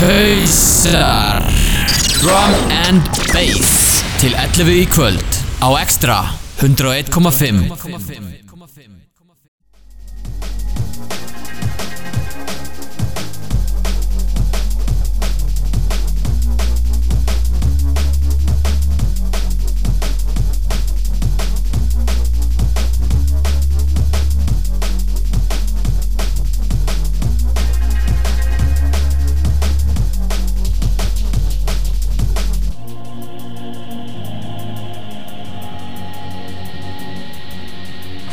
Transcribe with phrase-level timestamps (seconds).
[0.00, 1.40] Hausar.
[2.20, 2.52] Drum
[2.86, 3.02] and
[3.32, 4.02] Bass.
[4.20, 6.18] Til 11 í kvöld Á Extra
[6.60, 8.45] 101,5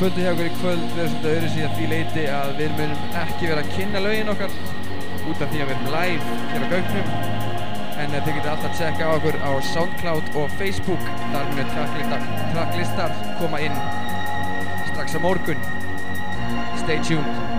[0.04, 3.48] Kvöldi hjá okkur í kvöld verður svolítið öðru síðan því leiti að við munum ekki
[3.48, 4.58] vera að kynna lögin okkar
[5.32, 7.14] út af því að við erum live hér á Gaugnum
[8.04, 11.10] en þið getur alltaf að checka á okkur á Soundcloud og Facebook.
[11.32, 11.74] Þar munum
[12.52, 13.82] tracklistar koma inn
[14.92, 15.68] strax á morgun.
[16.84, 17.53] Stay tuned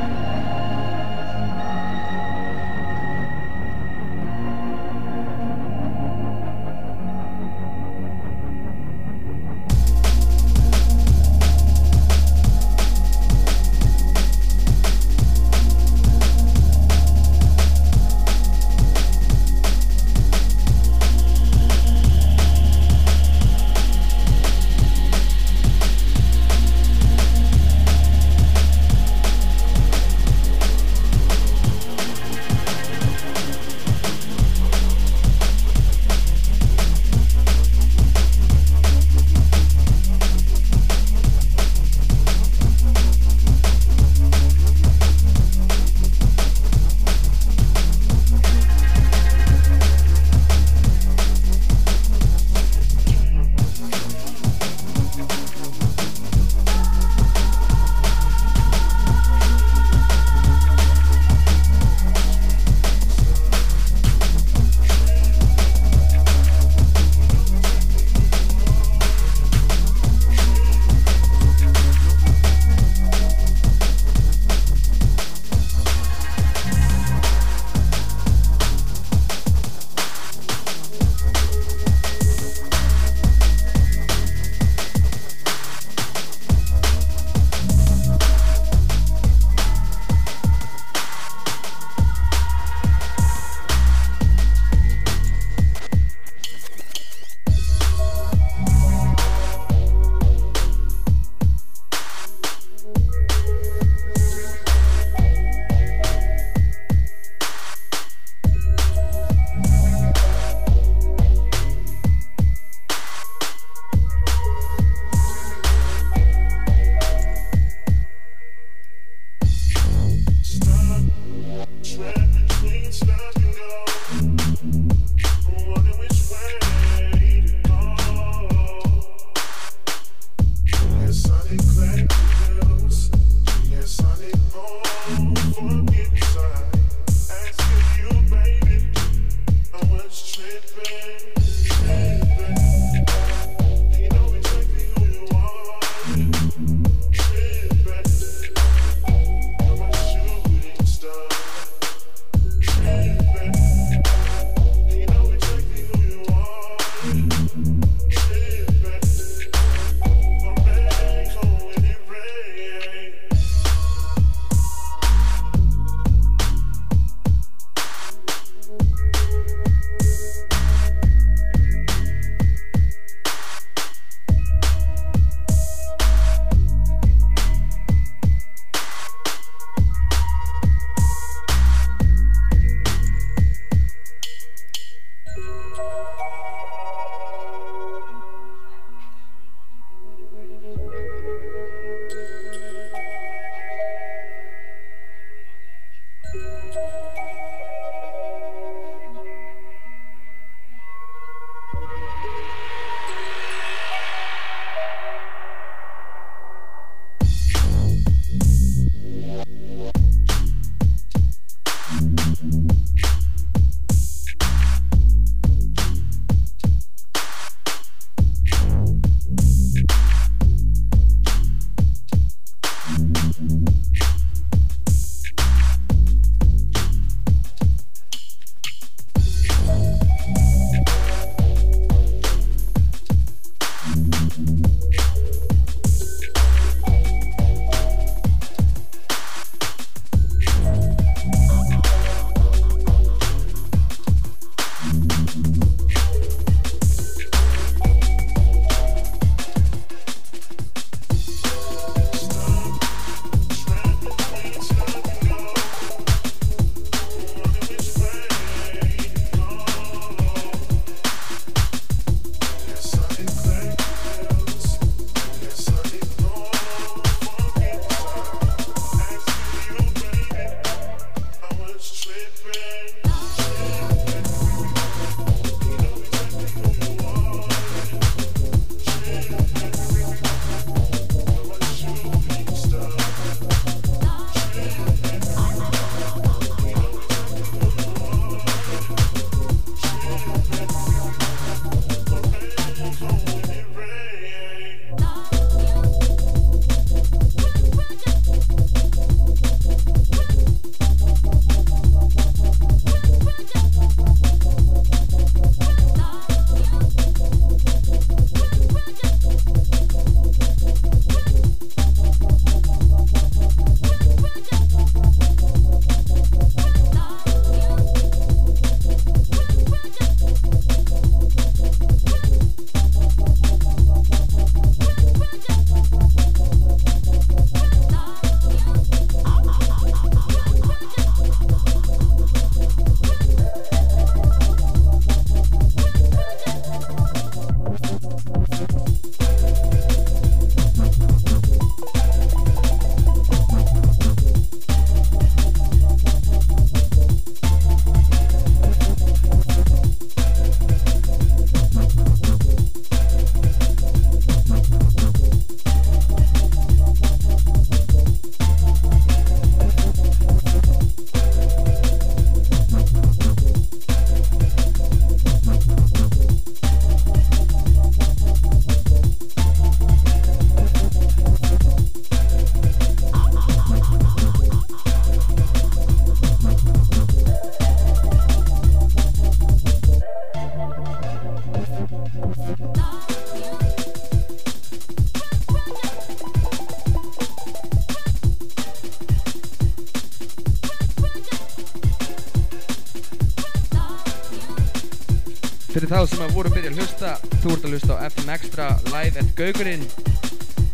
[395.85, 397.09] Fyrir þá sem að voru að byrja að hlusta,
[397.43, 399.83] þú ert að hlusta á FM Extra live at Gaugurinn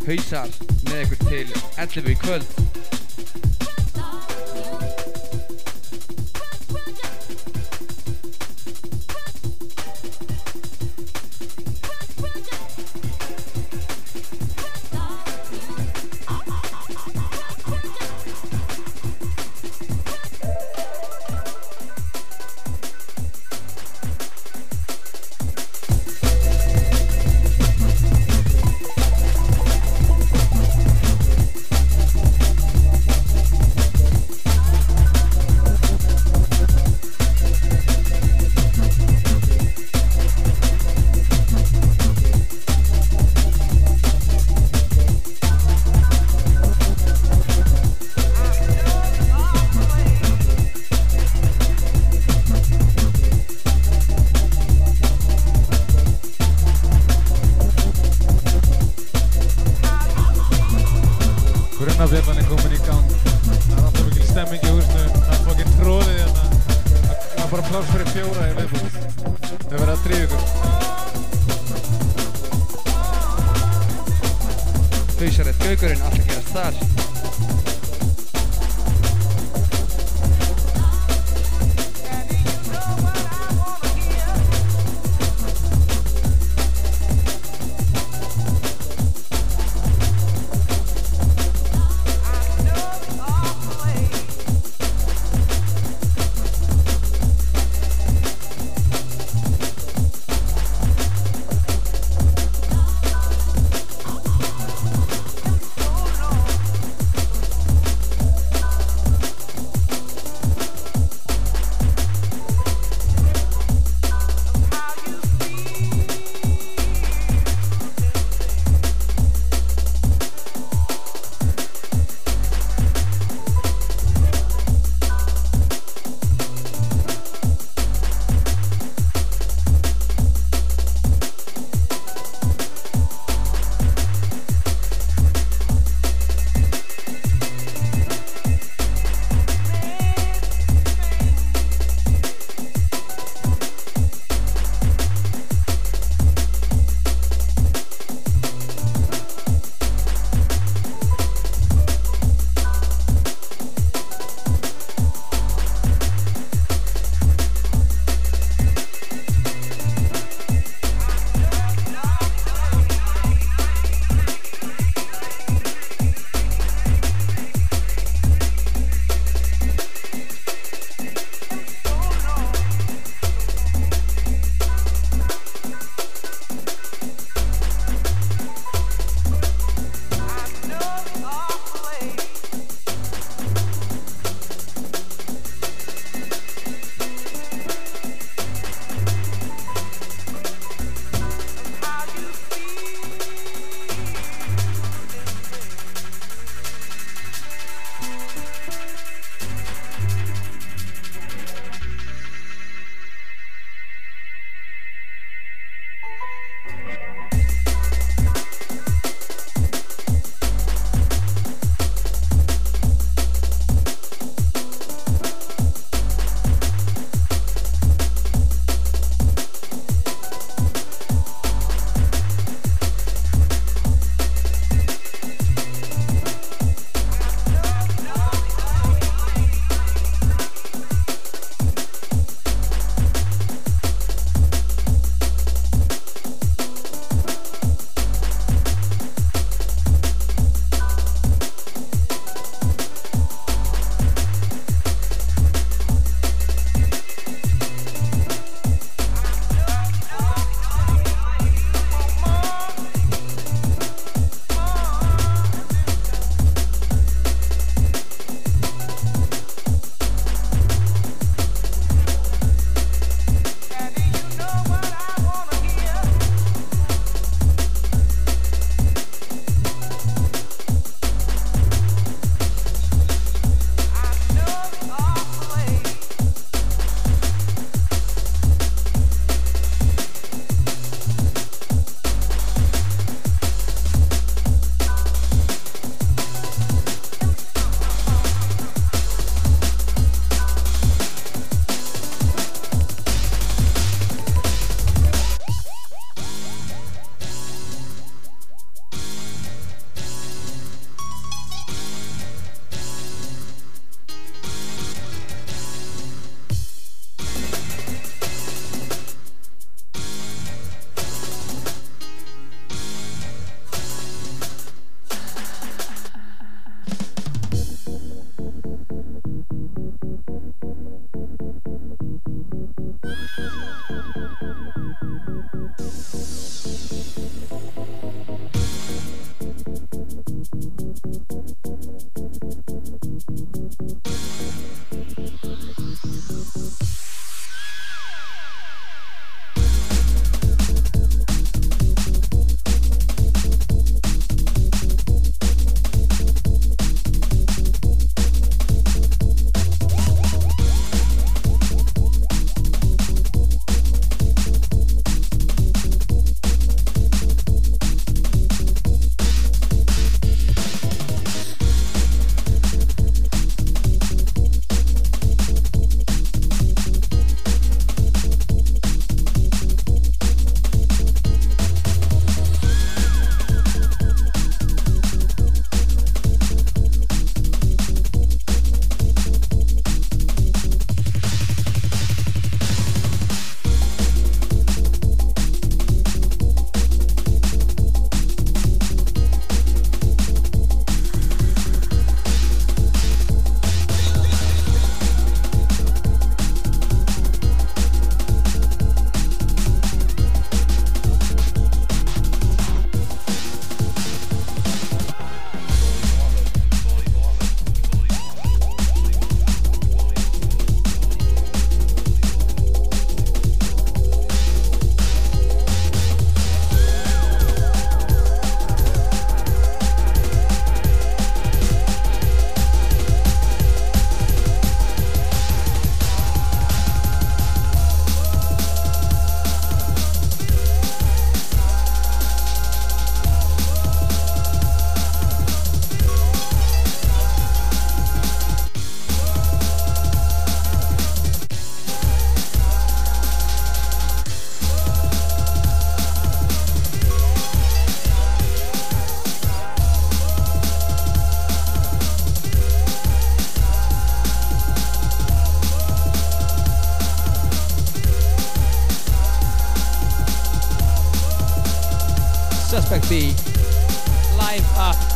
[0.05, 0.53] Hausar
[0.87, 2.70] með ykkur til 11 í kvöld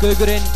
[0.05, 0.54] að Gaugurinn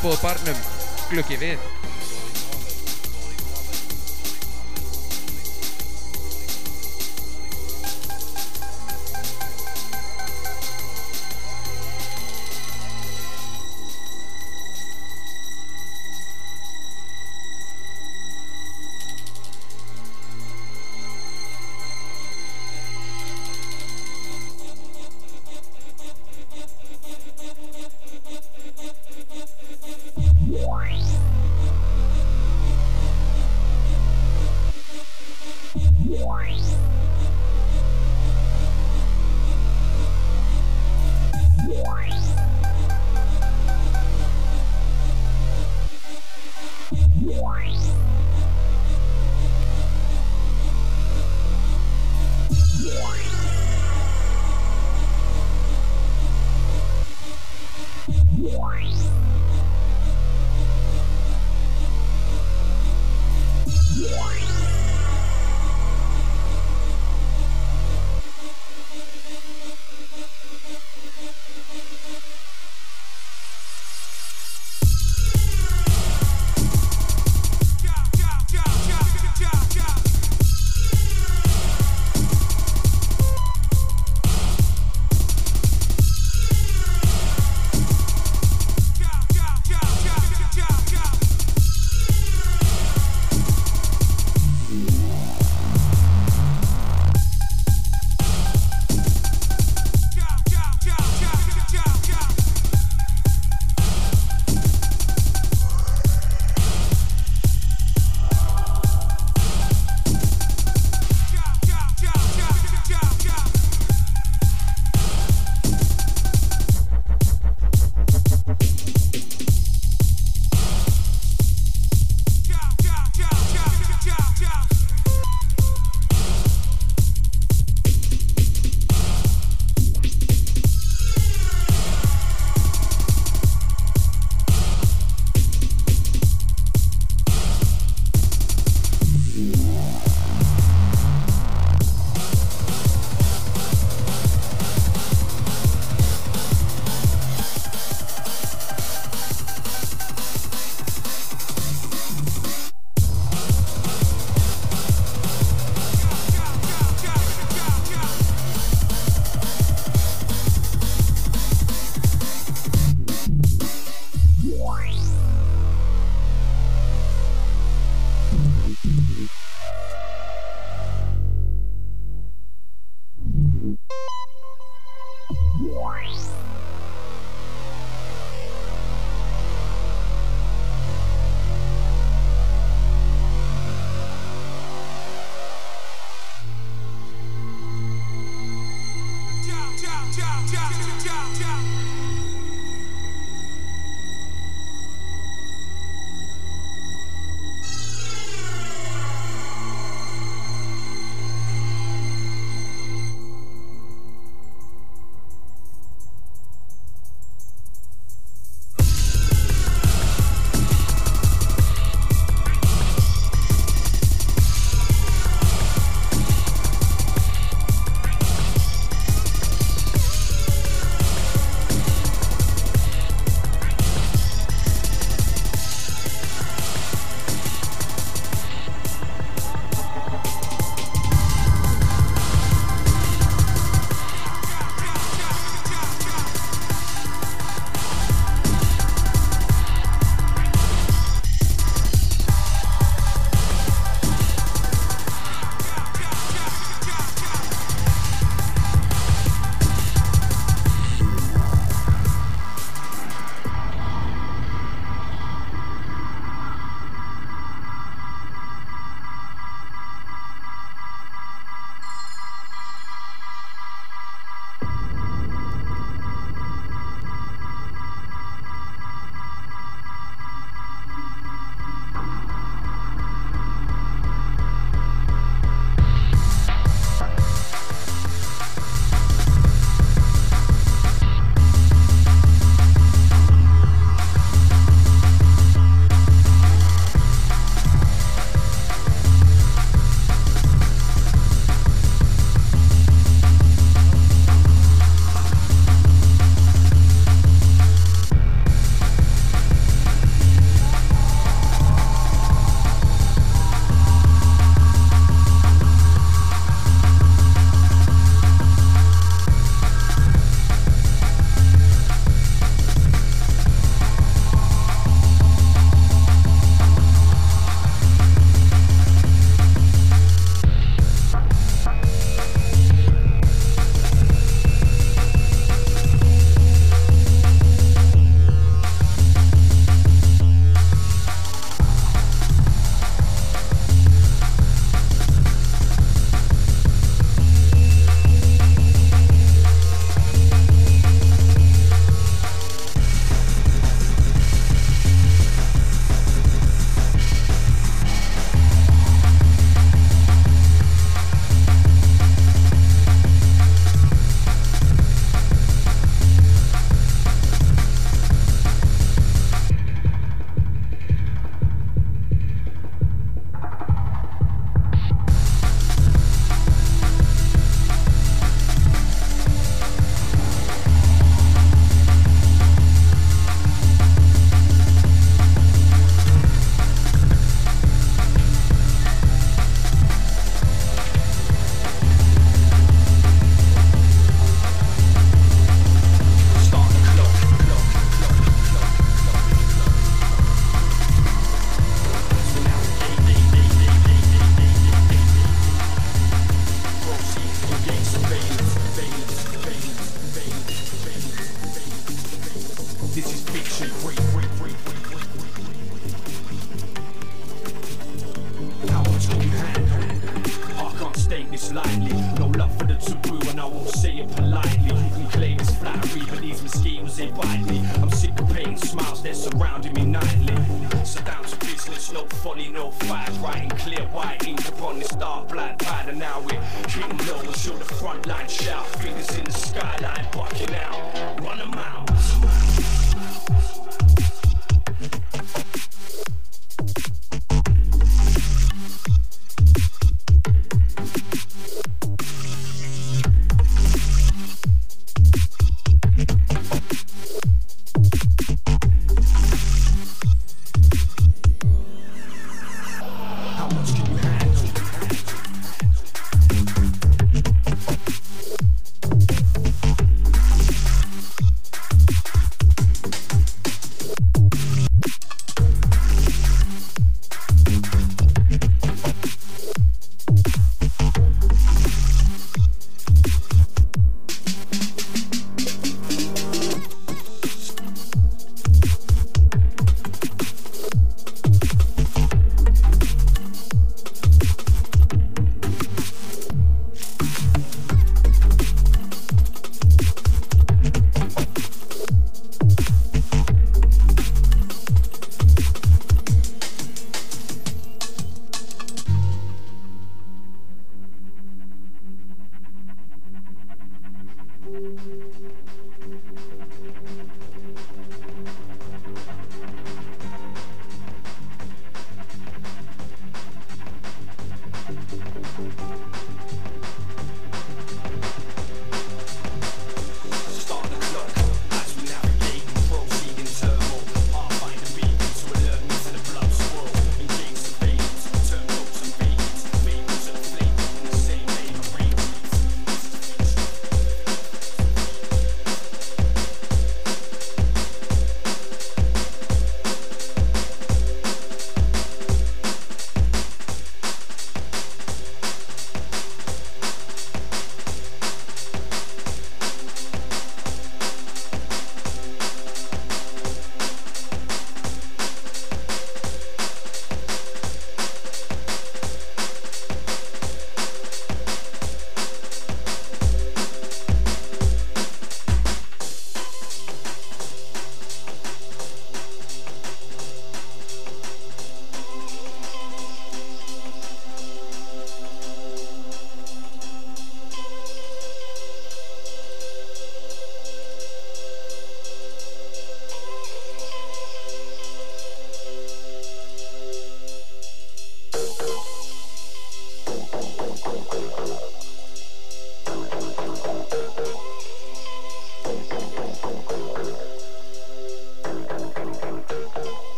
[0.00, 0.60] Það eru tilbúið barnum
[1.10, 1.79] glukki við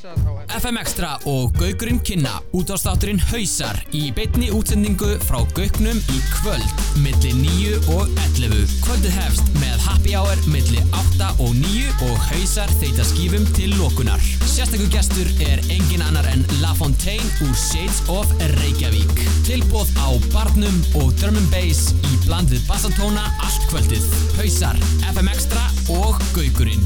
[0.00, 7.34] FM Extra og Gaugurinn Kynna útástátturinn Hausar í beitni útsendingu frá Gaugnum í kvöld millir
[7.36, 8.08] 9 og
[8.38, 13.76] 11 Kvöldu hefst með Happy Hour millir 8 og 9 og Hausar þeita skýfum til
[13.76, 19.12] lókunar Sérstaklega gestur er engin annar en La Fontaine úr Shades of Reykjavík.
[19.46, 24.08] Tilbóð á barnum og drum and bass í bland við bassantóna allt kvöldið.
[24.40, 24.80] Hausar,
[25.12, 25.62] FM Extra
[26.00, 26.82] og Gaugurinn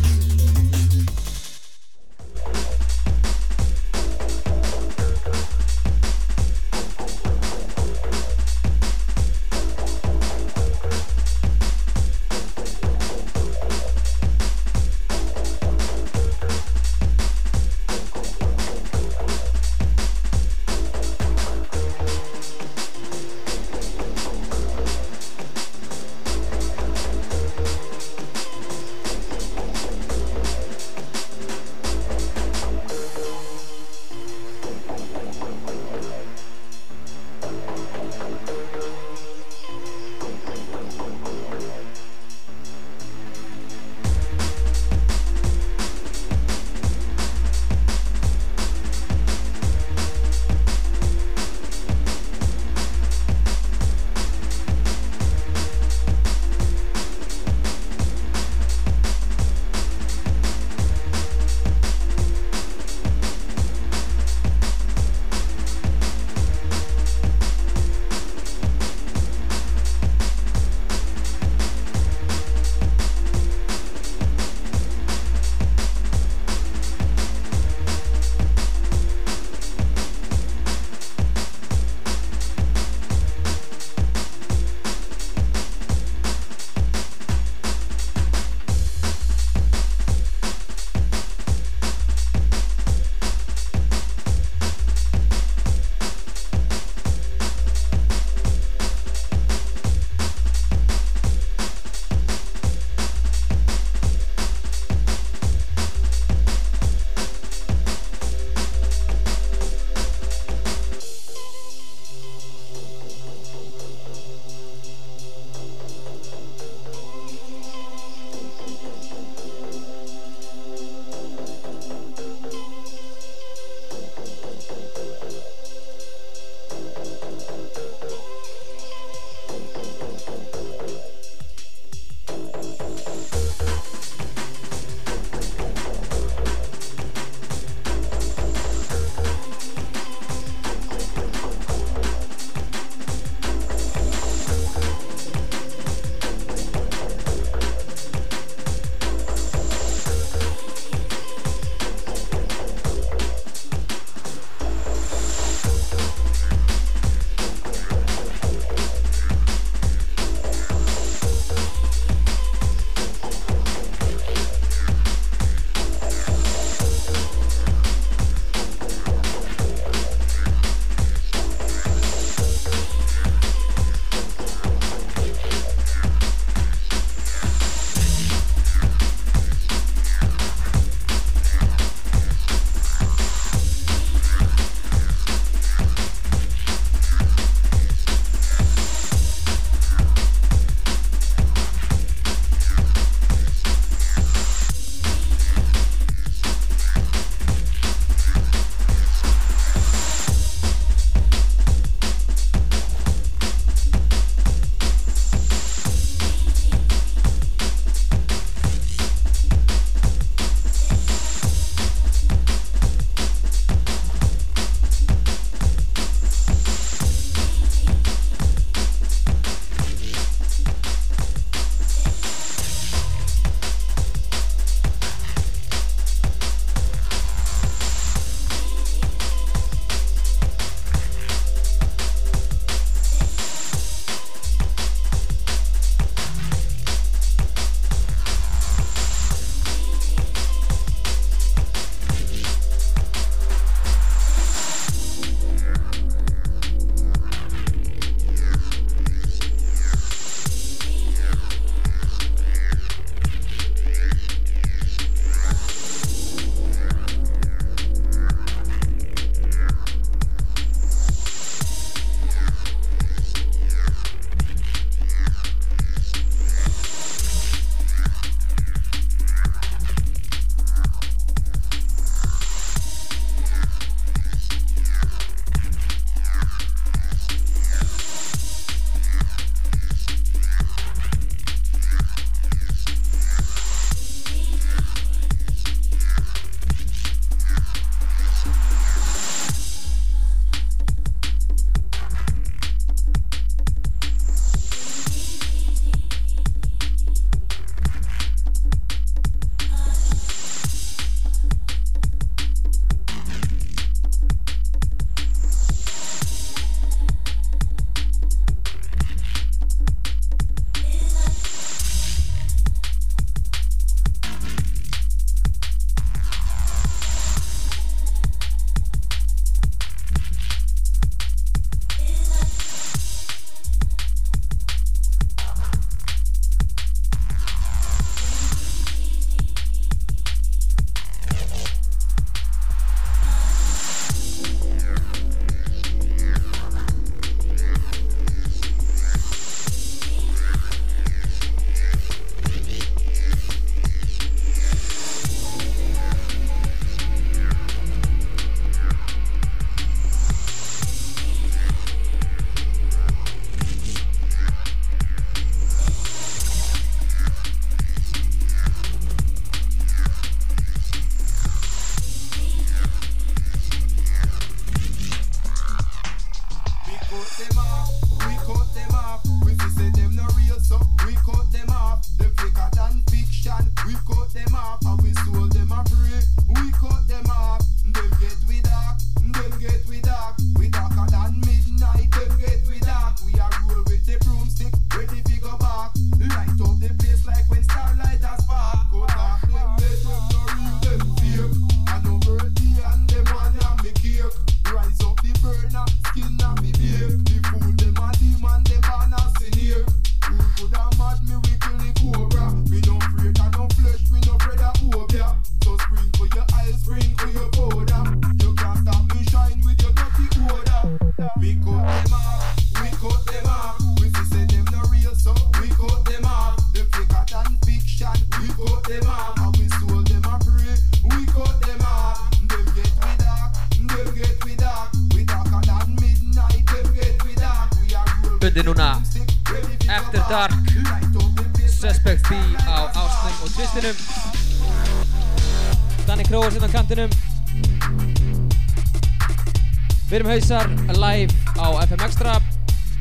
[440.35, 440.67] hausar
[440.99, 441.31] live
[441.63, 442.33] á FM Extra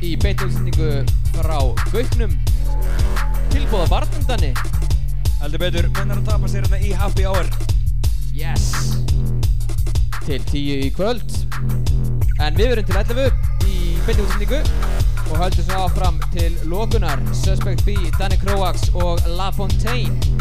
[0.06, 0.90] í beitjóðsendingu
[1.34, 1.56] frá
[1.90, 2.36] Gauknum
[3.50, 4.52] tilbúða barndani
[5.40, 7.50] heldur betur, mennar að tapa sér hérna í Happy Hour.
[8.38, 8.68] Yes.
[10.22, 11.26] Til tíu í kvöld.
[12.38, 13.26] En við verum til 11
[13.66, 14.62] í beitjóðsendingu
[15.24, 20.33] og höldum svo áfram til lókunar Suspect B, Danny Kroax og La Fontaine.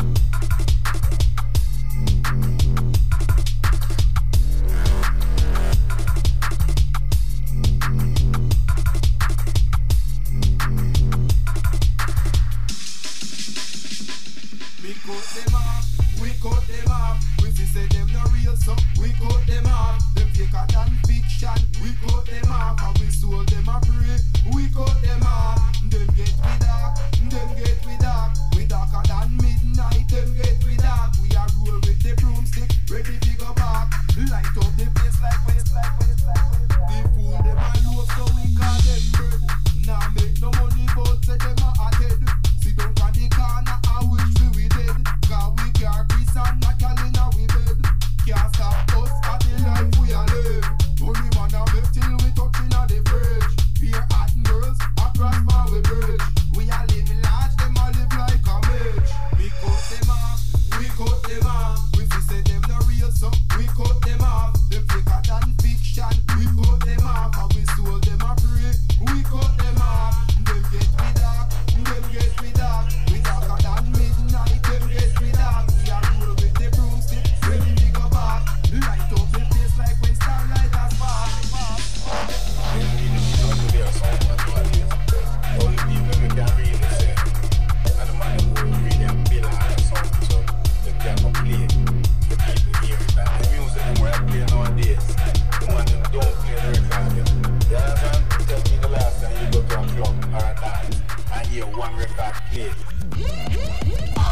[101.54, 104.23] Your one record play.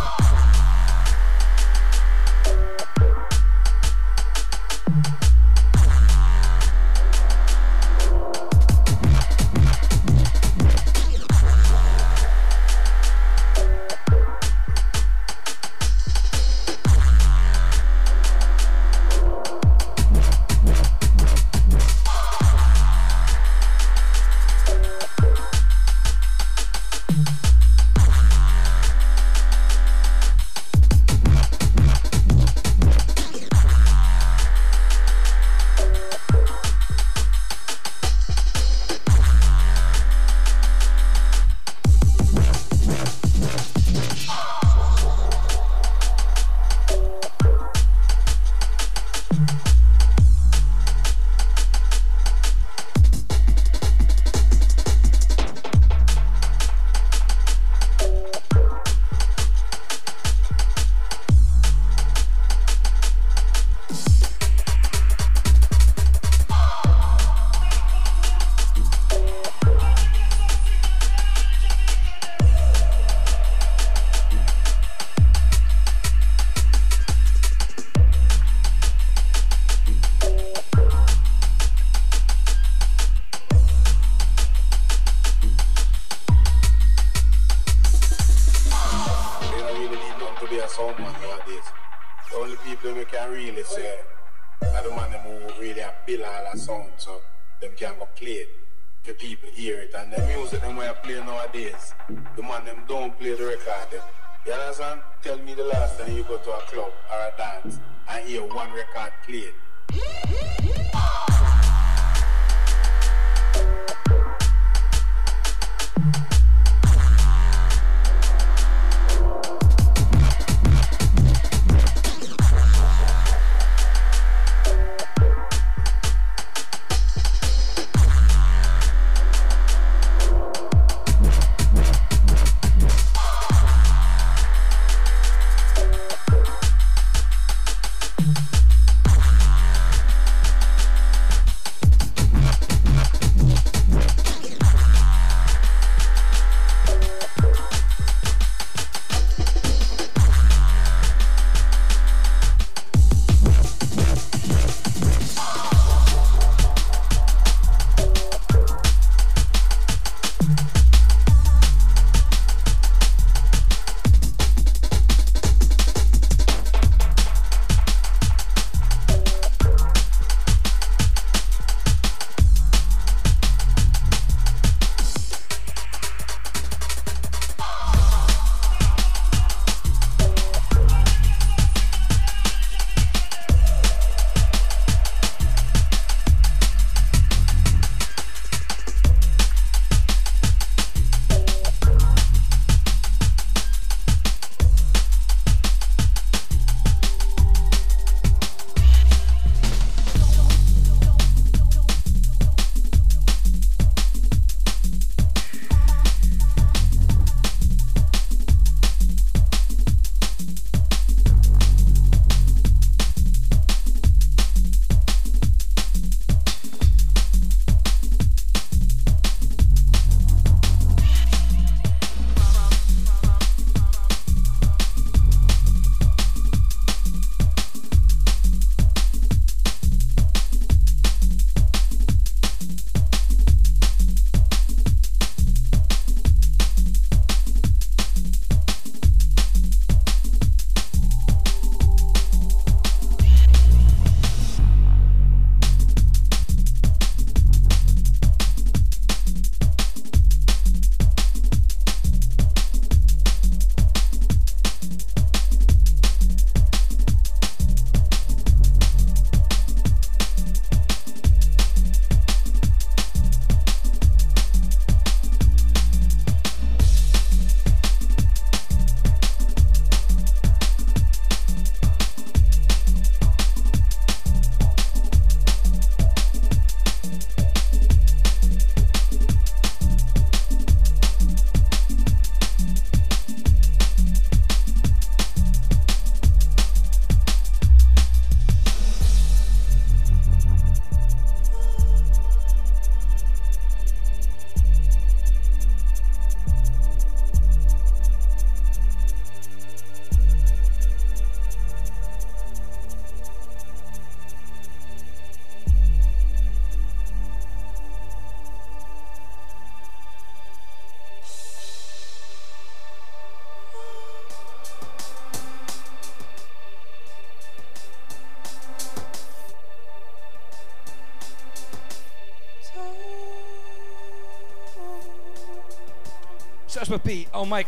[327.00, 327.68] B á mic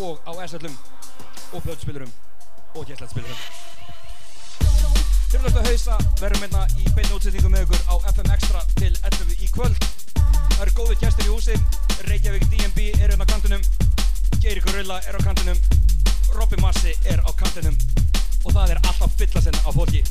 [0.00, 0.76] og á SL-um
[1.52, 2.10] og plötspilurum
[2.74, 3.40] og gæstlætspilurum.
[5.28, 9.48] Fyrirlöftu hausa verðum hérna í beinu útsettingu með ykkur á FM Extra til 11 í
[9.52, 9.88] kvöld.
[10.54, 11.56] Það eru góðir gæstir í húsi,
[12.08, 13.66] Reykjavík DNB er hérna á kantinum,
[14.40, 15.60] Geiri Gorilla er á kantinum,
[16.32, 17.76] Robby Massi er á kantinum
[18.44, 20.04] og það er alltaf fyllasenn af fólki.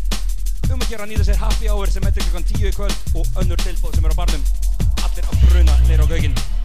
[0.68, 3.41] Um að gera að nýta sér happy hour sem eftir klukkan 10 í kvöld og
[3.41, 4.45] önnur tilbóð sem eru á barnum.
[5.08, 6.57] Allir að bruna neyra á gauginn.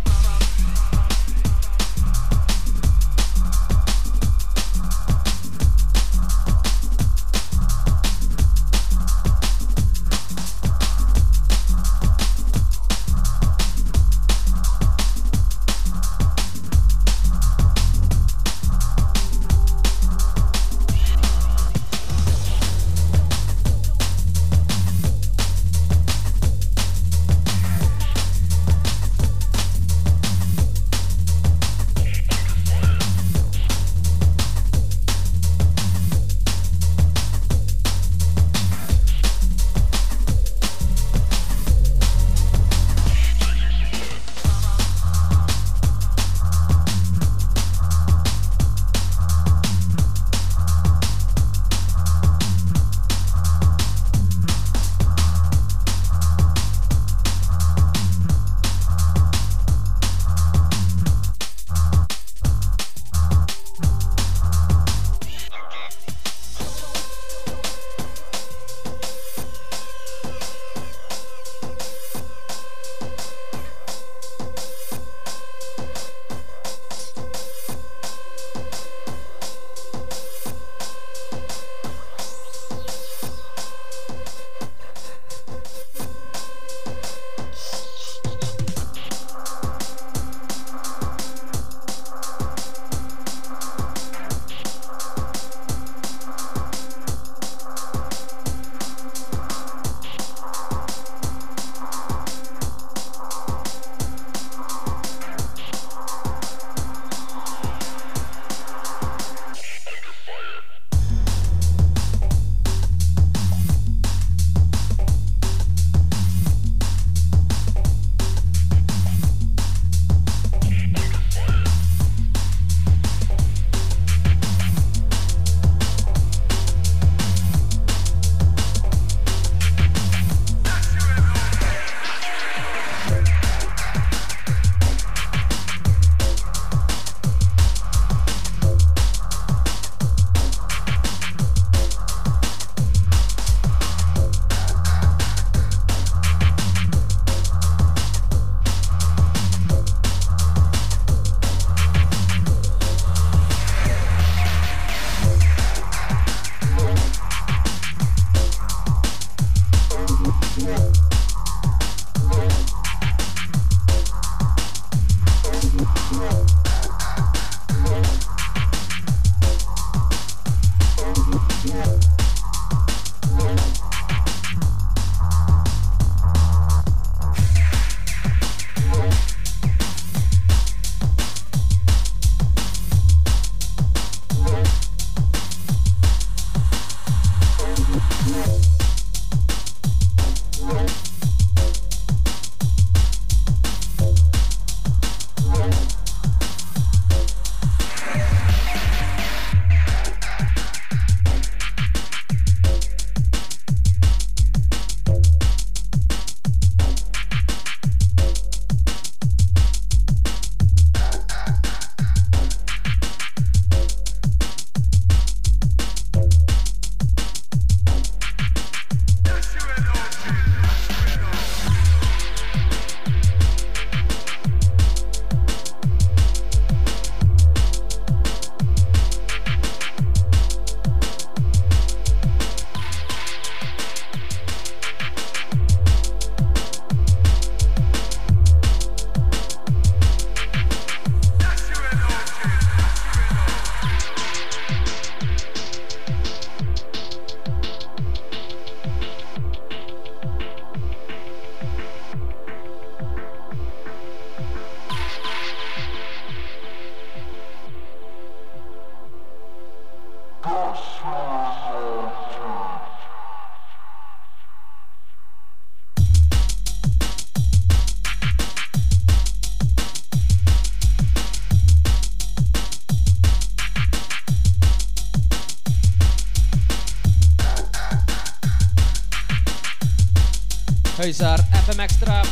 [281.02, 282.22] Hausar, FM Extra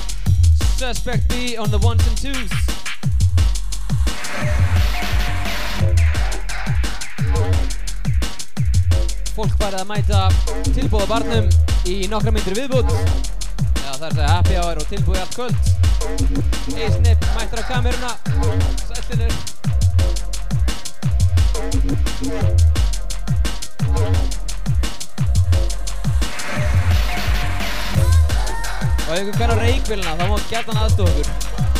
[0.79, 2.51] Suspect B on the ones and twos.
[9.35, 10.21] Fólk farið að mæta
[10.71, 11.51] tilbúða barnum
[11.91, 15.59] í nokkra myndir viðbútt Já það er að segja happy hour og tilbúið allt kvöld.
[16.79, 18.12] Eisnip mættur á kameruna.
[18.87, 19.35] Sællinur
[29.11, 31.80] Og ef ykkur kann á reikvélina þá má gæta hann aðstofa okkur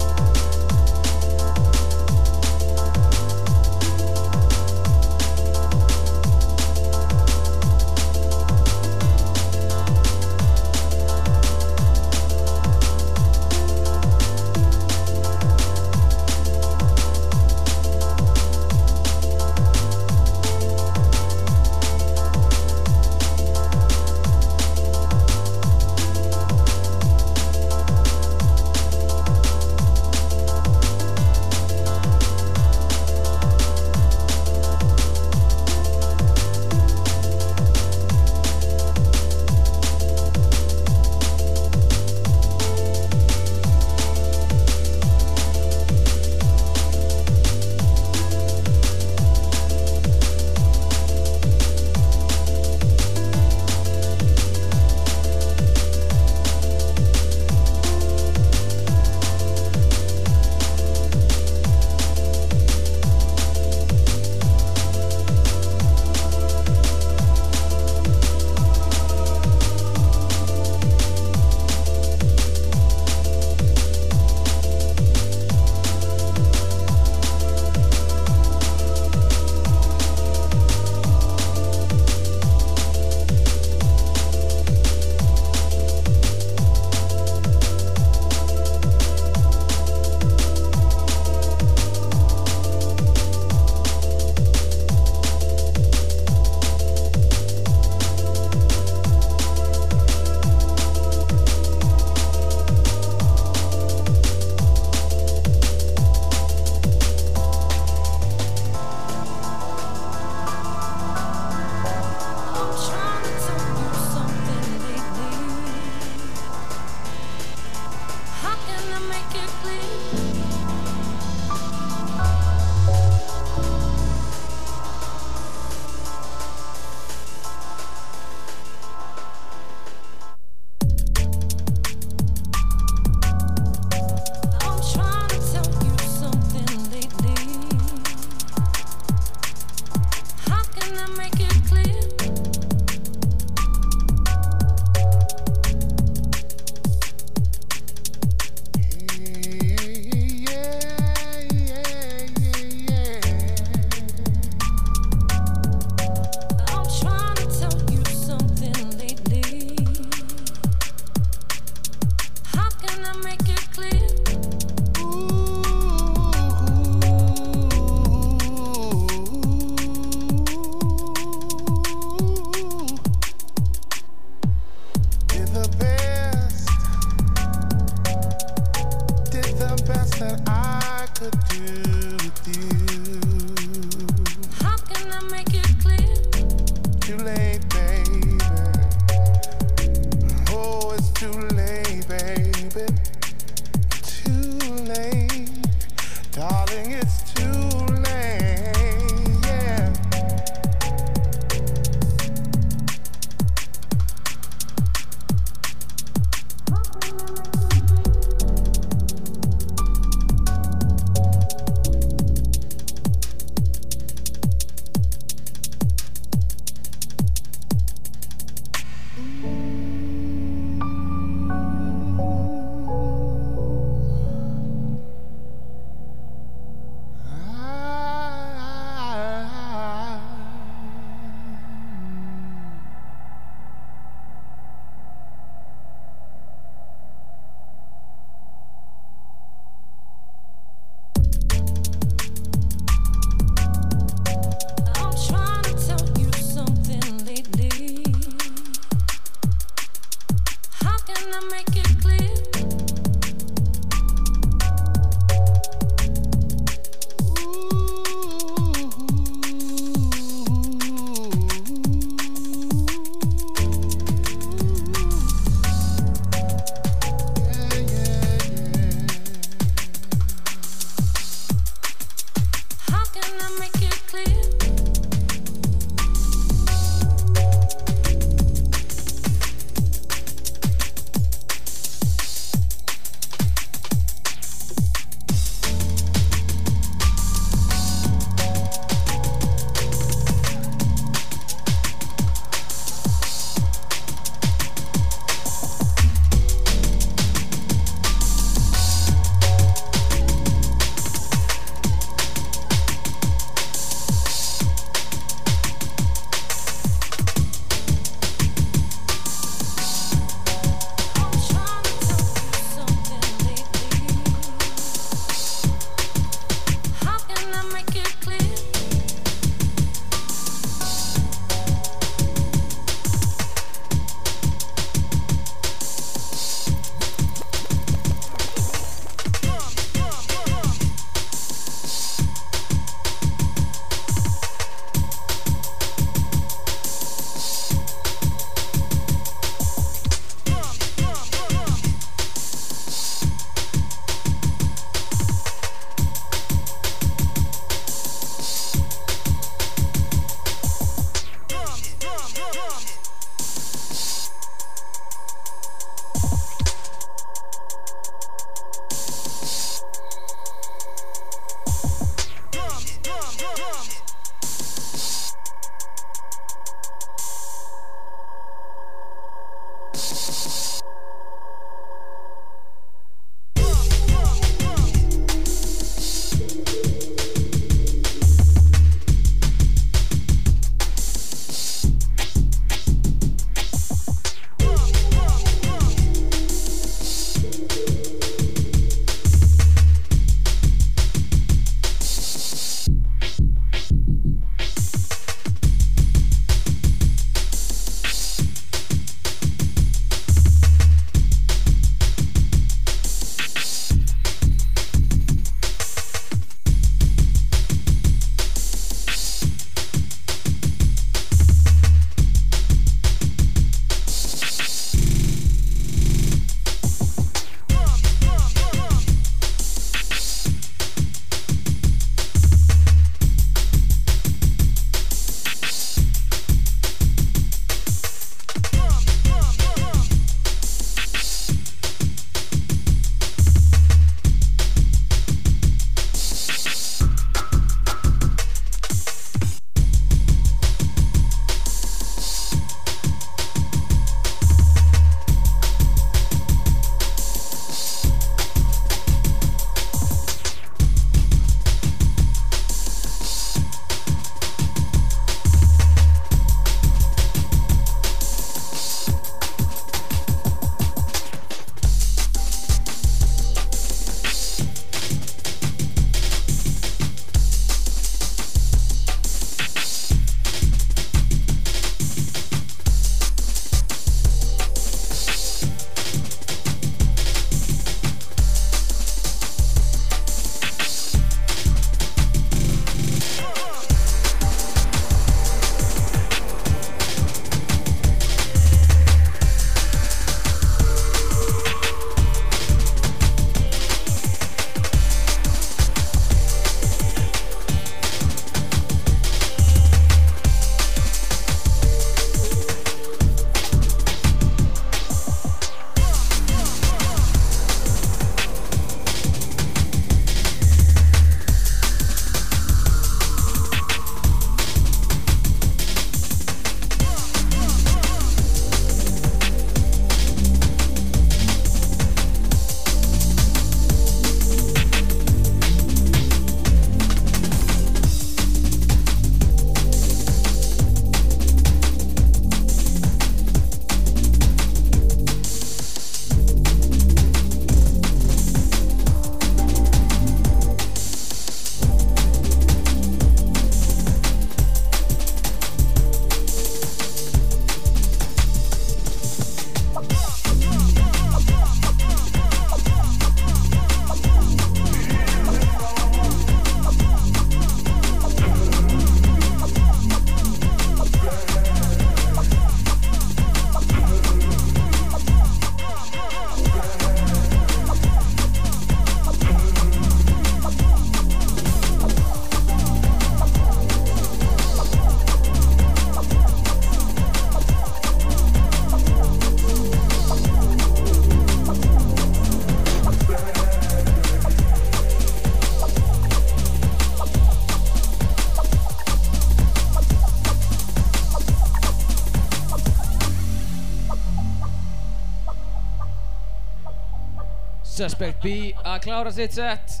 [598.02, 600.00] Suspect B að klára sitt set.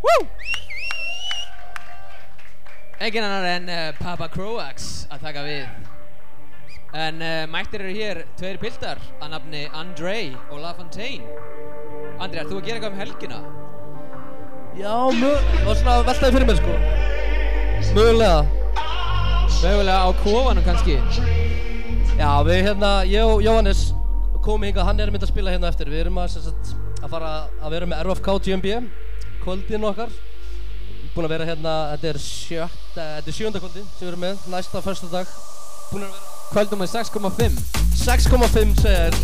[0.00, 0.22] Woo!
[2.96, 5.66] Engin annar en uh, Papa Croax að taka við.
[6.96, 11.26] En uh, mættir eru hér tveir piltar að nafni Andrei og LaFontaine
[12.22, 13.42] Andrei, ert þú að gera eitthvað um helgina?
[14.78, 16.78] Já, mjög, var svona veltaði fyrir mér sko.
[17.98, 18.38] Mögulega.
[19.58, 20.96] Mögulega á kofanum kannski?
[22.16, 23.90] Já, við hérna, ég og Jóhannes
[24.44, 25.92] komum hingað, hann er mynd að spila hérna eftir.
[25.92, 26.53] Við erum að,
[27.14, 28.76] sagt, að vera með RFK GMB
[29.44, 30.12] Kvöldin okkar.
[31.14, 34.46] Búin að vera hérna, þetta er sjötta, þetta er sjönda kvöldi sem við erum með,
[34.50, 35.28] næsta första dag
[35.92, 37.54] Búin að vera Kvöldum með 6,5
[37.98, 39.14] 6,5 segir.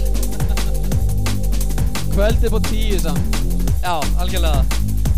[2.11, 3.36] Kvöldið på 10 samt.
[3.84, 4.64] Já, algjörlega.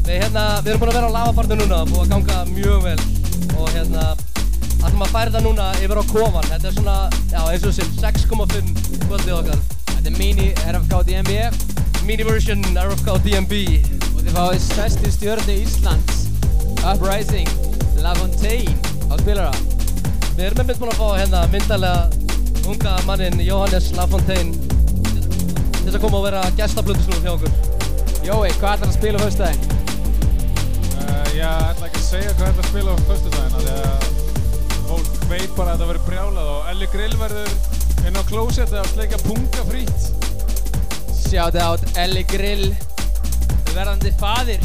[0.02, 2.98] Við, hérna, við erum búin að vera á lavabarnu núna, búin að ganga mjög vel.
[3.56, 4.08] Og hérna
[4.82, 6.50] ætlum að færa þetta núna yfir á kofan.
[6.50, 6.96] Þetta er svona,
[7.30, 8.74] já eins og sem 6,5
[9.06, 9.62] kvöldið okkar.
[9.94, 13.52] Þetta er mini RFK DMB Mini version RFK DMB
[14.16, 16.24] Og þið fáið stærsti stjórni Íslands.
[16.82, 17.48] Uprising
[18.02, 18.74] LaFontaine
[19.06, 19.52] á spilara
[20.34, 22.22] Við erum einmitt búin að fá hérna myndalega
[22.72, 24.54] unga mannin Jóhannes Lafontaine
[25.82, 27.54] til þess að koma og vera gestablöndisnum hjá okkur.
[28.22, 29.62] Jói, hvað ætlar að spila á höstdæðin?
[31.02, 34.04] Uh, ég ætla ekki að segja hvað þetta spila á föstudaginn Þegar
[34.86, 37.56] fólk veit bara að þetta verður brjálað og Elli Grill verður
[38.06, 40.31] inn á klósetti að sleika punga frýtt
[41.32, 42.74] Shout out Elli Grill
[43.72, 44.60] Verðandi faðir.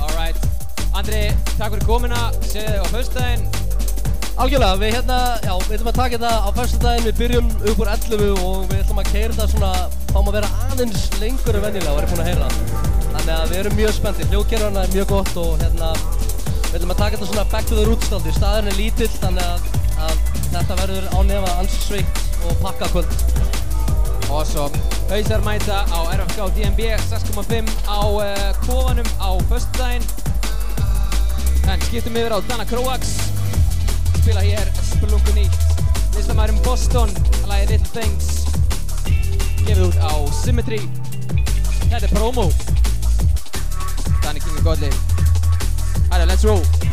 [0.00, 0.38] Alright.
[0.96, 1.26] Andri,
[1.58, 3.44] takk fyrir komina Segðu þig á höstdæðin
[4.40, 7.90] Algjörlega, við hérna, já, við ætlum að taka þetta á fyrstudaginn, við byrjum upp úr
[7.98, 9.72] 11 og við ætlum að keira þetta svona,
[10.14, 12.48] fáum að vera aðeins lengur en venjulega, var ég búinn að heyra.
[13.10, 15.92] Þannig að við erum mjög spenntið, hljóðkerfana er mjög gott og hérna,
[16.70, 19.52] við ætlum að taka þetta svona back to the roots staldi, staðurinn er lítill, þannig
[19.52, 19.70] að,
[20.08, 23.12] að þetta verður ánefa ansveikt og pakka kvöld.
[24.30, 24.74] Awesome.
[25.10, 26.80] Hausar mæta á RFK DMB
[27.10, 28.22] 6.5 á uh,
[28.66, 30.04] kofanum á föstudaginn.
[31.70, 33.02] En skiptum yfir á Dana Kroax
[34.22, 35.60] spila hér splungu nýtt.
[36.16, 37.10] Listamærum Boston
[37.48, 38.26] lagið Little Things.
[39.66, 40.12] Gefið út á
[40.42, 40.82] Symmetry.
[41.90, 42.50] Þetta er promo.
[44.30, 44.90] Danny King og Godli
[46.12, 46.89] Hæra, let's roll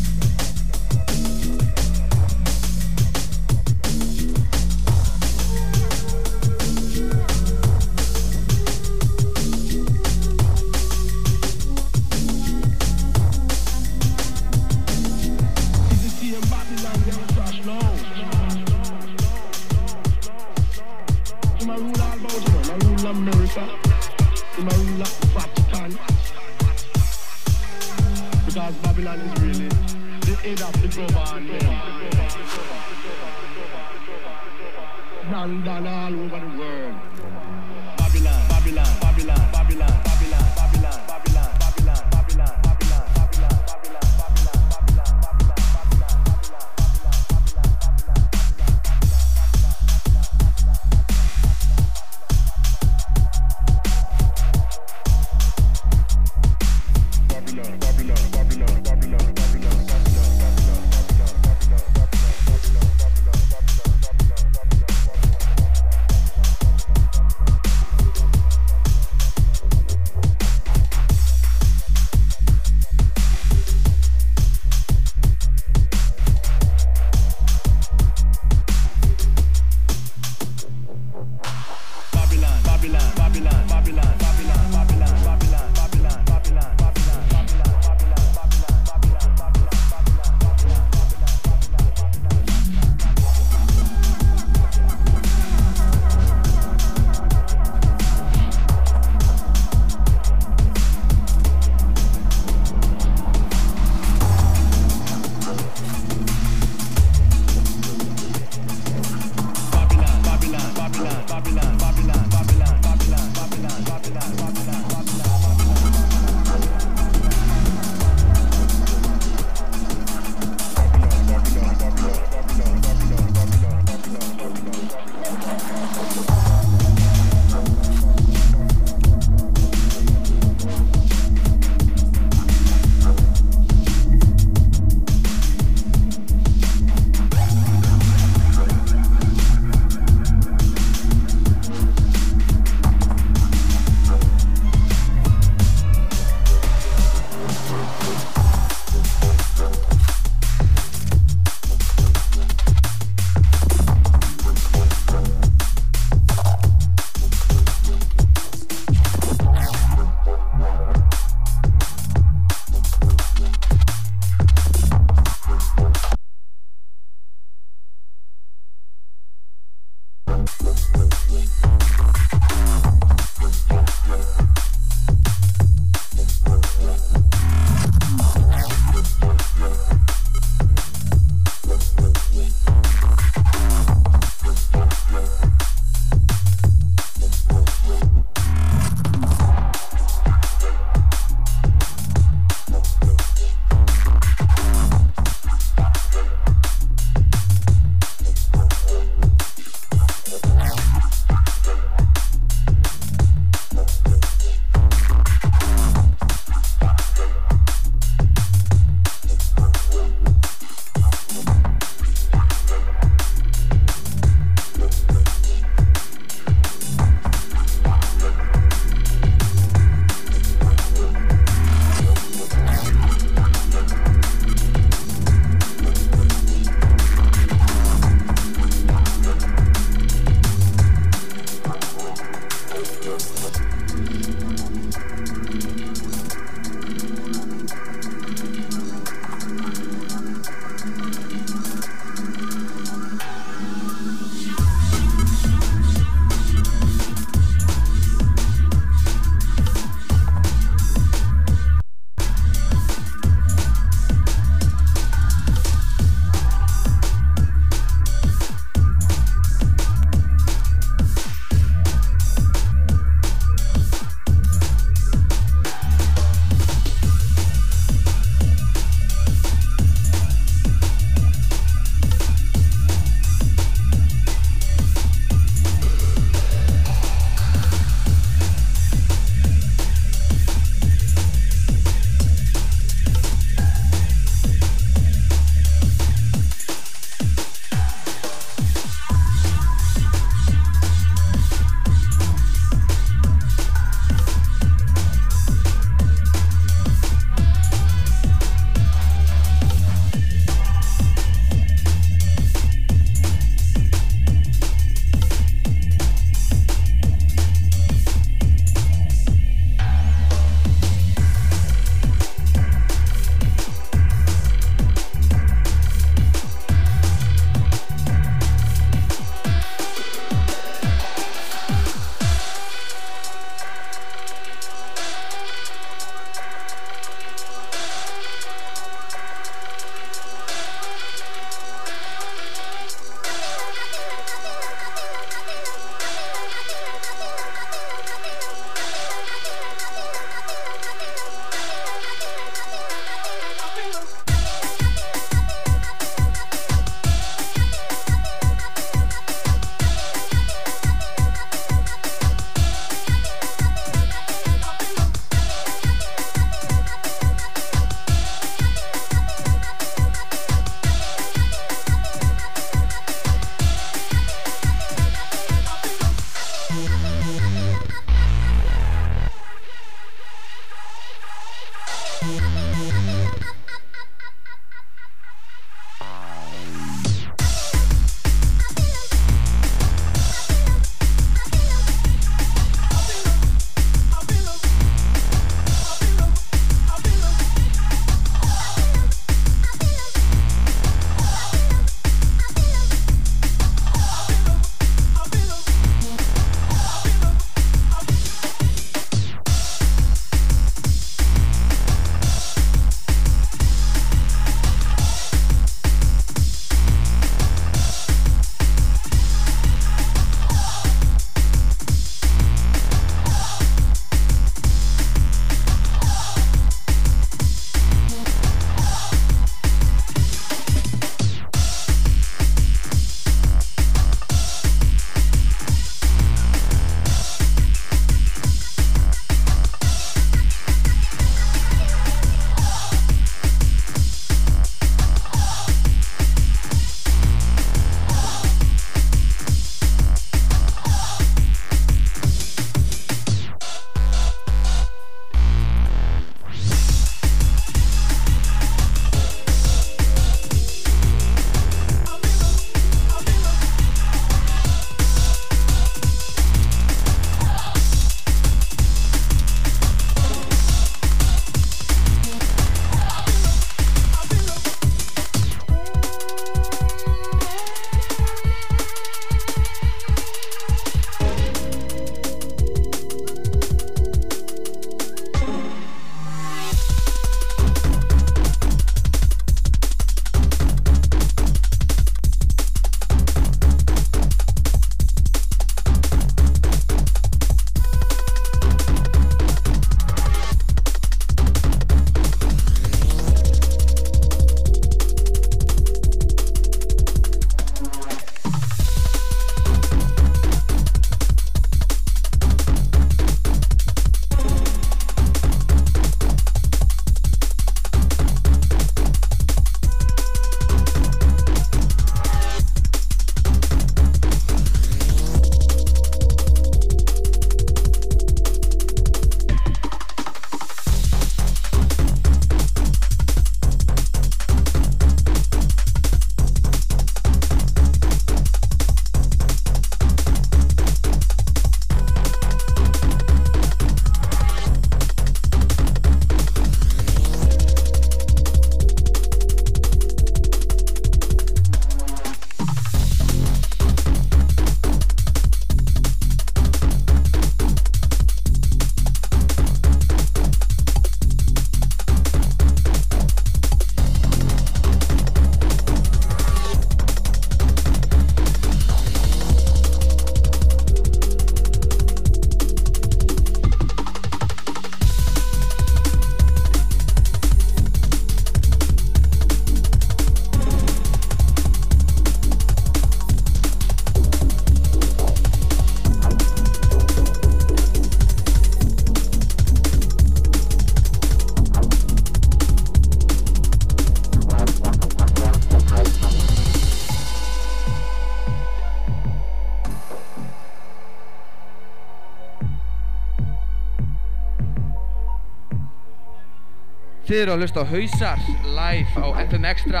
[597.30, 598.40] Þið eru að hlusta á Hausar
[598.74, 600.00] live á FM Extra.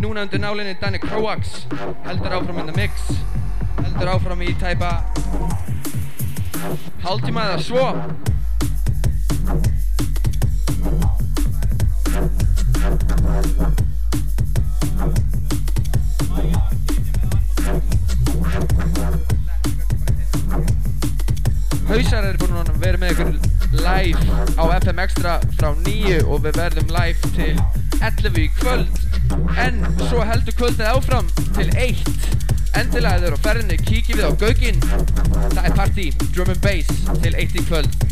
[0.00, 1.66] Núna undir nálinni Danny Croax
[2.06, 3.10] Heldur áfram in the mix.
[3.76, 5.04] Heldur áfram í tæpa
[7.04, 7.84] Hálftíma eða svo.
[21.92, 23.34] Hausar er búin að vera með ykkur
[23.84, 24.24] live
[24.56, 27.54] á FM Extra frá 9 og við verðum live til
[28.00, 29.02] 11 í kvöld.
[29.60, 34.80] En svo heldur kvöldið áfram til 1 endilega eru á ferðinni kíkið við á Gauginn
[35.50, 36.90] það er partí, drum and bass
[37.24, 38.09] til 1 í kvöld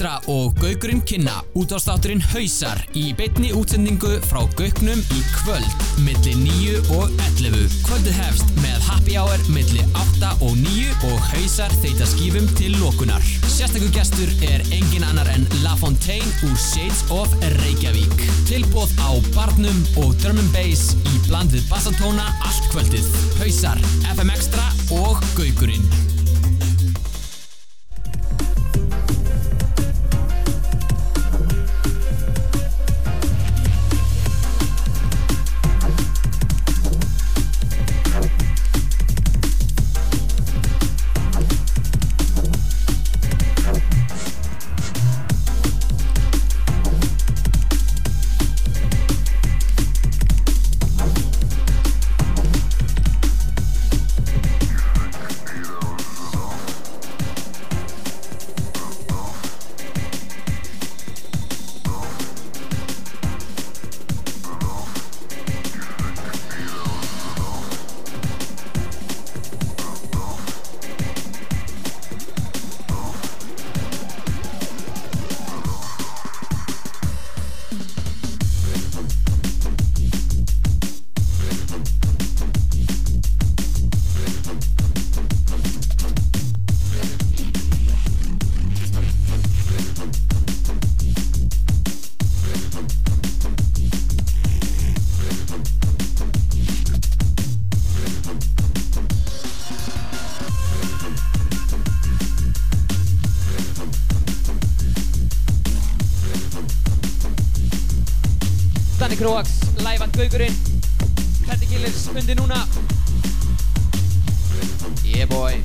[0.00, 6.94] Extra og Gaukurinn kynna útastátturinn Hausar í beinni útsendingu frá Gauknum í kvöld milli 9
[6.96, 7.66] og 11.
[7.84, 13.28] Kvöldið hefst með happy hour milli 8 og 9 og Hausar þeita skífum til lokunar.
[13.44, 18.24] Sérstakur gestur er engin annar en La Fontaine úr Shades of Reykjavík.
[18.48, 23.12] Tilbóð á barnum og drum and bass í blandið bassantóna allt kvöldið.
[23.42, 24.64] Hausar, FM Extra
[24.96, 26.09] og Gaukurinn.
[109.30, 110.54] Live at Gaugurinn
[111.46, 112.66] Petty Killers undir núna?
[115.04, 115.62] Yeah boy.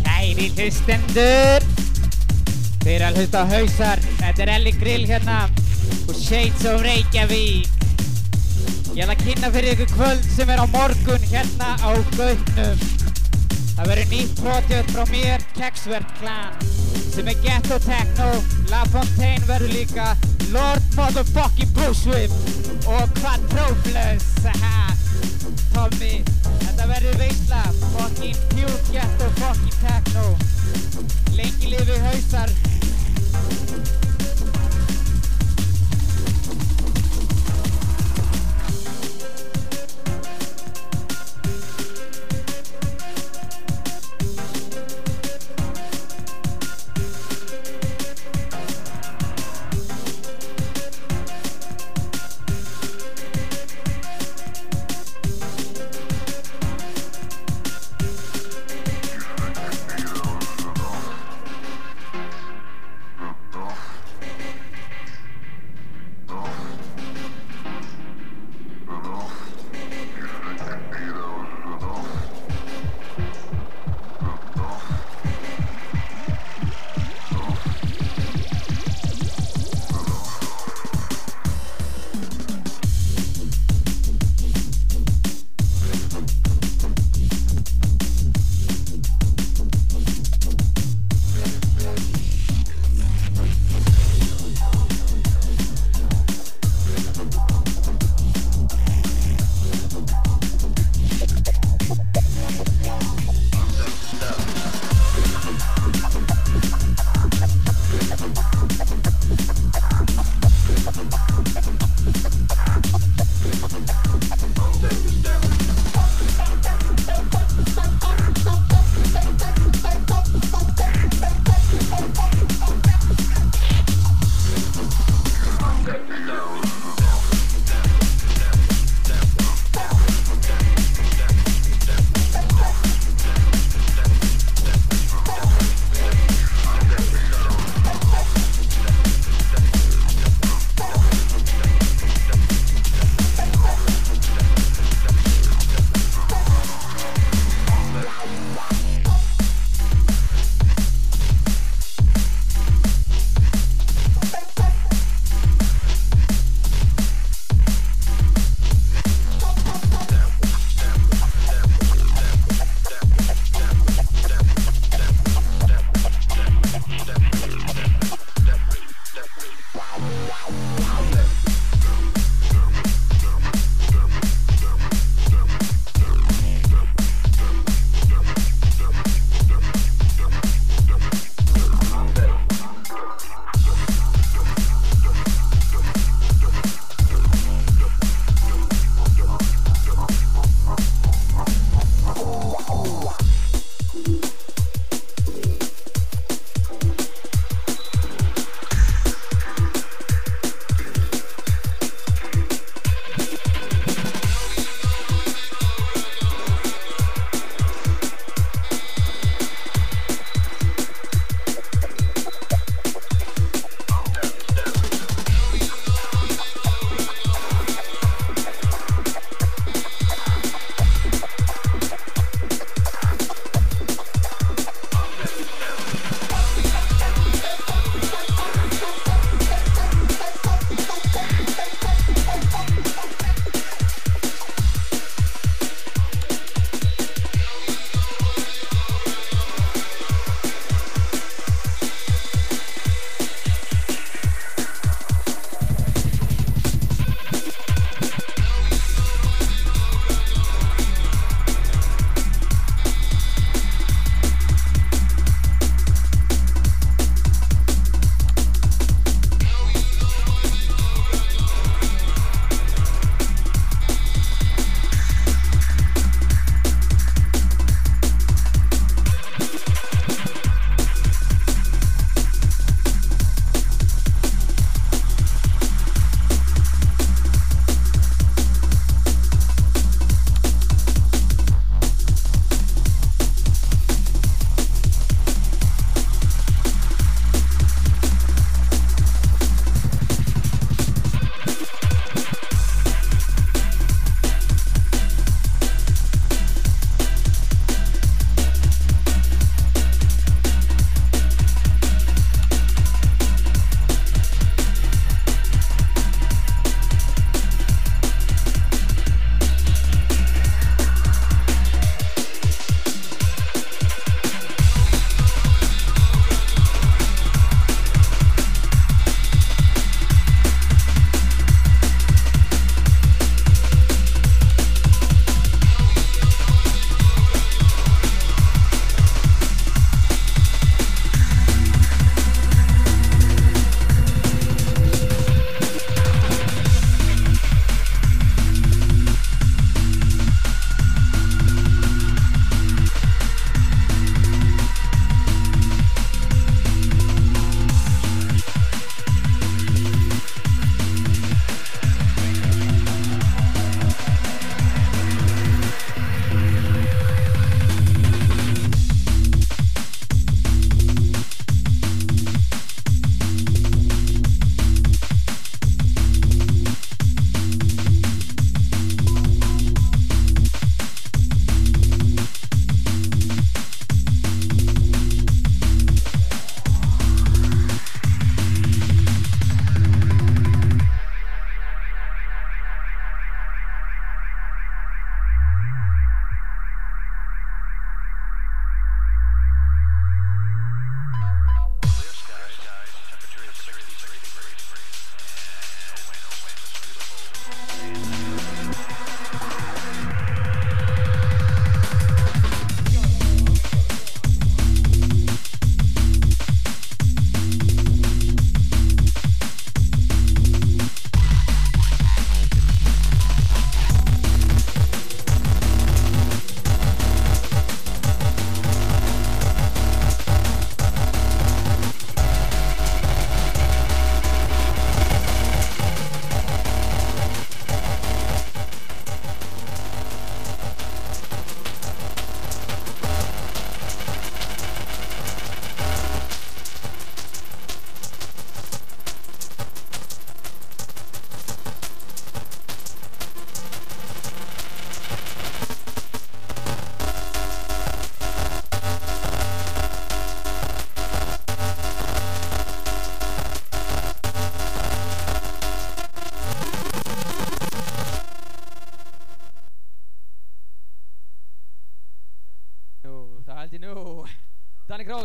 [0.00, 1.60] Kæri hlustendur.
[2.88, 4.00] Eru að hlusta á hausar.
[4.16, 5.42] Þetta er Elli Grill hérna.
[6.08, 7.77] Og Shades of Reykjavík
[9.28, 12.78] kynna fyrir ykkur kvöld sem er á morgun hérna á Gautnum.
[13.76, 16.54] Það verður nýtt projekt frá mér, Kexvert Clan
[17.12, 18.28] sem er Ghetto Techno.
[18.72, 20.06] La Fontaine verður líka
[20.54, 22.32] Lord Motherfucking Bushwhip
[22.88, 24.96] og Quadroplus haha
[25.74, 26.24] Tommy,
[26.64, 27.62] þetta verður veisla.
[27.98, 30.24] Fucking pure ghetto fucking techno.
[31.36, 32.57] Lengi lifi hausar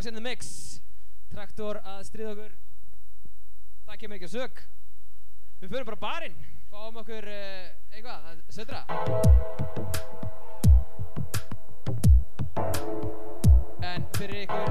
[0.04, 0.82] Krogs in the mix.
[1.32, 2.52] Traktor að stríða okkur.
[3.88, 4.58] Það kemur ekki að sög.
[5.62, 6.36] Við förum bara barinn.
[6.72, 8.82] Fáum okkur uh, eitthvað að södra.
[13.94, 14.68] En fyrir ykkur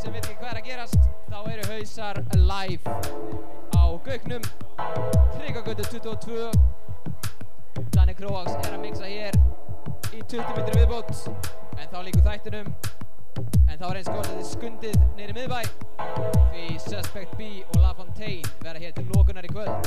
[0.00, 2.96] sem veit ekki hvað er að gerast, þá eru hausar live
[3.76, 4.48] á Gauknum.
[5.36, 6.48] Tryggagötu 22.
[7.92, 9.36] Danny Krogs er að mixa hér
[10.16, 11.12] í 20 minnir viðbót.
[11.76, 12.72] En þá líkur þættinum.
[13.82, 15.56] Þá er eins gott að þið skundið neyri miðbæ.
[16.52, 19.82] Því Suspect B og La Fontaine verða hér til lókunar í kvöld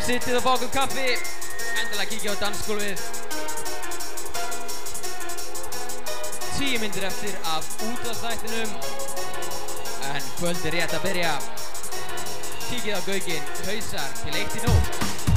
[0.00, 1.02] Sem sittið og bákum kaffi,
[1.76, 3.02] endilega kíkja á dansgólfið.
[6.56, 8.72] Tíu myndir eftir af útvarsþættinum,
[10.14, 11.34] en kvöld er rétt að byrja.
[12.70, 15.29] Kíkið á gauginn, hausar til eitt í nótt.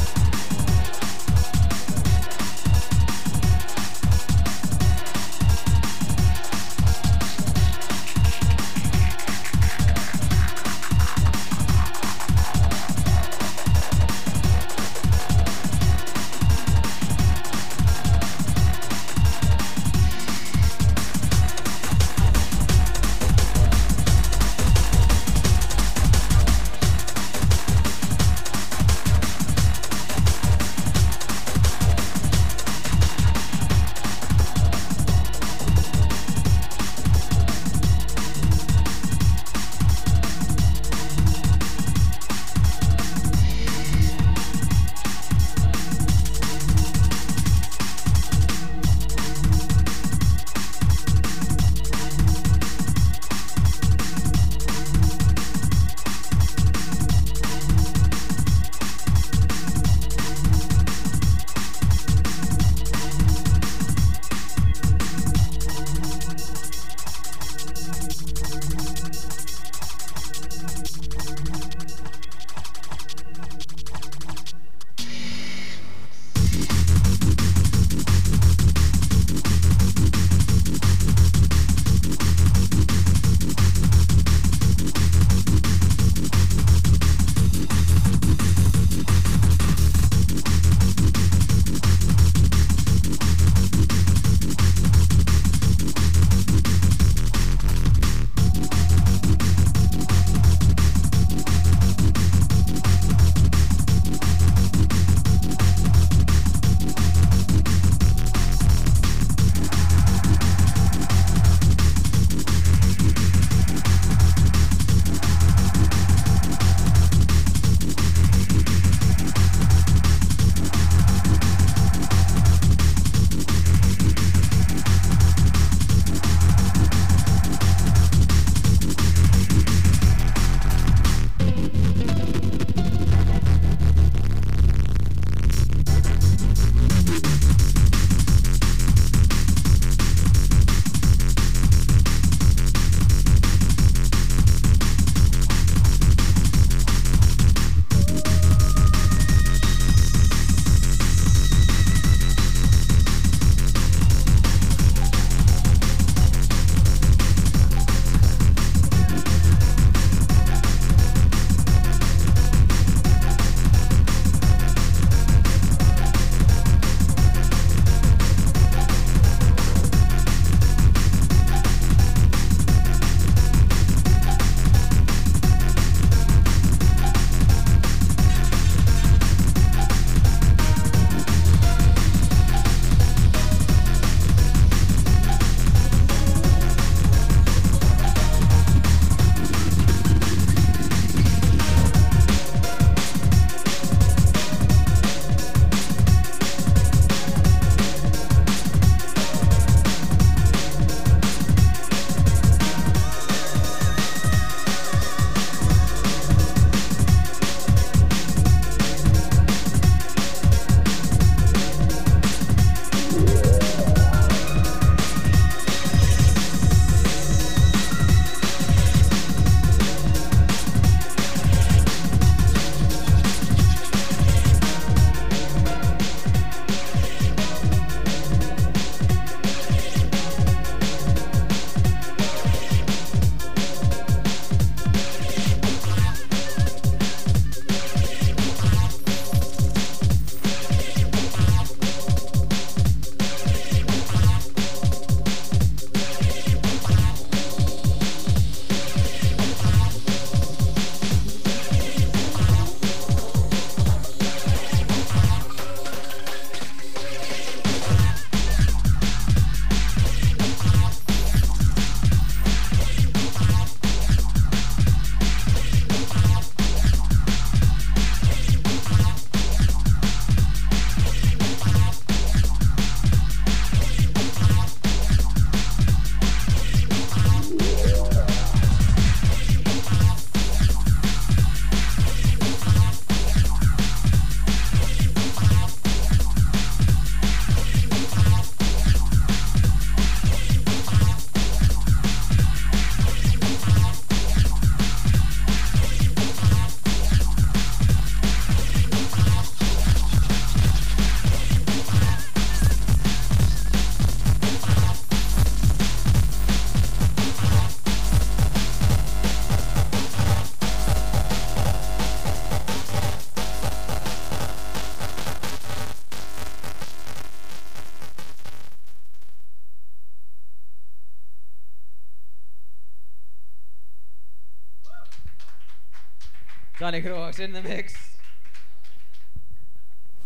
[326.83, 327.93] Danny Kroax in the mix.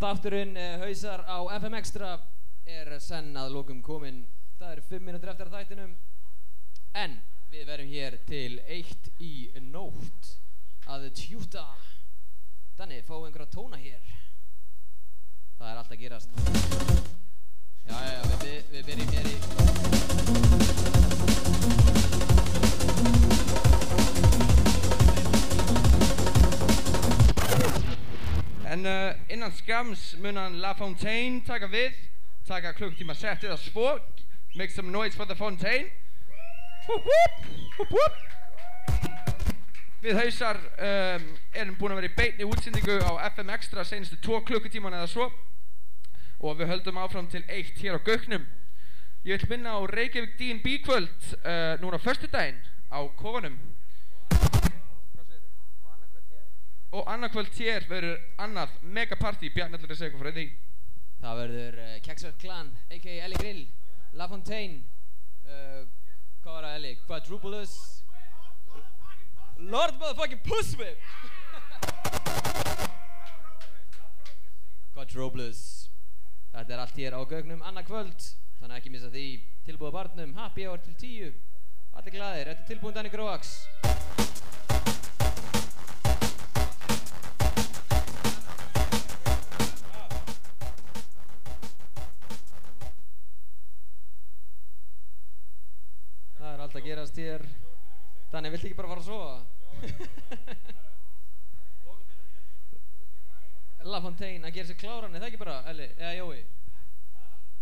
[0.01, 2.17] Þátturinn uh, hausar á FM Extra
[2.65, 4.25] er senn að lókum komin
[4.57, 5.93] Það eru 5 minútur eftir að þættinum.
[6.97, 7.21] En
[7.53, 10.41] við verðum hér til 1 í nótt
[10.89, 11.61] að tjúta.
[12.79, 14.01] Danni, fáum einhverja tóna hér.
[15.59, 16.33] Það er allt að gerast.
[17.85, 19.37] Já, já, já, við, við byrjum hér í
[28.87, 31.95] uh, innan skams mun hann La Fontaine taka við,
[32.47, 33.91] taka klukktíma settið að svo,
[34.55, 35.91] make some noise for the Fontaine.
[36.87, 37.05] Whoop,
[37.77, 38.23] whoop, whoop.
[40.01, 41.25] Við hausar um,
[41.57, 45.27] erum búin að vera í beinni útsendingu á FM Extra senastu tvo klukkutíman eða svo
[46.37, 48.45] og við höldum áfram til eitt hér á Gauknum.
[49.27, 52.61] Ég vil minna á Reykjavík D&B kvöld uh, núna á föstudaginn
[52.93, 53.57] á kofanum
[56.95, 60.47] og annarkvöld hér verður annað megapartí Bjarni ætlar að segja eitthvað frá því
[61.17, 63.15] Það verður uh, Kexar Clan, a.k.a.
[63.25, 63.63] Ellie Grill,
[64.19, 64.83] La Fontaine,
[65.49, 65.81] uh,
[66.43, 66.99] hvað var það Ellie?
[67.07, 67.73] Quadrupulus,
[69.57, 70.99] Lord motherfucking Pusswhip!
[74.93, 75.61] Quadrupulus.
[76.53, 78.29] Þetta er allt hér á gögnum annað kvöld,
[78.61, 79.27] þannig ekki missa því.
[79.65, 81.33] Tilbúið barnum, happy hour til tíu.
[81.97, 83.57] Allir glaðir, þetta er tilbúin Danny Gróax.
[96.77, 97.41] að gerast hér
[98.31, 99.37] Danni, vilt ekki bara fara að sofa?
[103.87, 105.87] La Fontaine að gera sér kláran er það ekki bara, Eli?
[105.95, 106.39] Eða Jói?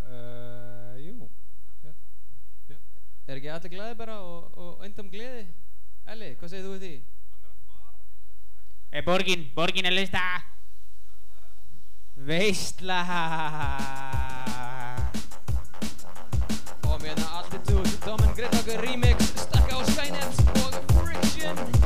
[0.06, 1.16] Uh, jú
[1.86, 1.96] yeah.
[2.72, 2.82] Yeah.
[3.28, 5.44] Er ekki allir glæði bara og, og endum gleði?
[6.16, 6.96] Eli, hvað segir þú við því?
[8.96, 10.24] Hey, borgin, borgin er lista
[12.26, 13.00] Veistla
[16.88, 19.05] Og mér er það allir þú Dómin Gretakur Rými
[21.46, 21.86] something.